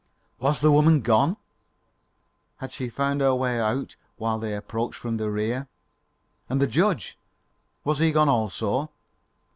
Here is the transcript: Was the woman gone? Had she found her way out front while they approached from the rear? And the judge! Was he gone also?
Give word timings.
Was 0.39 0.61
the 0.61 0.71
woman 0.71 1.01
gone? 1.01 1.37
Had 2.57 2.71
she 2.71 2.89
found 2.89 3.21
her 3.21 3.35
way 3.35 3.59
out 3.59 3.69
front 3.73 3.95
while 4.17 4.39
they 4.39 4.55
approached 4.55 4.97
from 4.97 5.17
the 5.17 5.29
rear? 5.29 5.67
And 6.49 6.59
the 6.59 6.65
judge! 6.65 7.19
Was 7.83 7.99
he 7.99 8.11
gone 8.11 8.27
also? 8.27 8.89